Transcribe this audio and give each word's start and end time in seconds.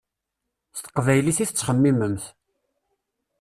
S 0.77 0.79
teqbaylit 0.79 1.39
i 1.43 1.45
tettxemmimemt. 1.49 2.23